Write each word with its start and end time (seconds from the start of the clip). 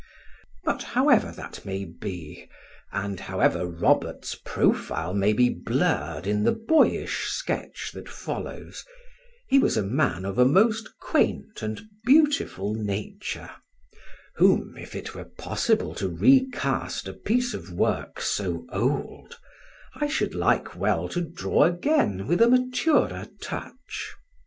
But 0.63 0.81
however 0.97 1.31
that 1.37 1.63
may 1.63 1.85
be, 1.85 2.49
and 2.91 3.19
however 3.19 3.67
Robert's 3.67 4.33
profile 4.33 5.13
may 5.13 5.31
be 5.31 5.49
blurred 5.51 6.25
in 6.25 6.41
the 6.43 6.53
boyish 6.53 7.25
sketch 7.25 7.91
that 7.93 8.09
follows, 8.09 8.83
he 9.47 9.59
was 9.59 9.77
a 9.77 9.83
man 9.83 10.25
of 10.25 10.39
a 10.39 10.43
most 10.43 10.89
quaint 10.99 11.61
and 11.61 11.81
beautiful 12.03 12.73
nature, 12.73 13.51
whom, 14.37 14.75
if 14.75 14.95
it 14.95 15.13
were 15.13 15.25
possible 15.25 15.93
to 15.93 16.09
recast 16.09 17.07
a 17.07 17.13
piece 17.13 17.53
of 17.53 17.71
work 17.71 18.19
so 18.21 18.65
old, 18.73 19.37
I 19.93 20.07
should 20.07 20.33
like 20.33 20.75
well 20.75 21.09
to 21.09 21.21
draw 21.21 21.65
again 21.65 22.25
with 22.25 22.41
a 22.41 22.49
maturer 22.49 23.27
touch. 23.39 24.15